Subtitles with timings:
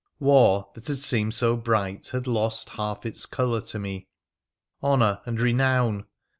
[0.19, 4.07] War, that had seemed so bright, had lost half its colour to me.
[4.81, 5.21] Honour!
[5.27, 6.07] and renown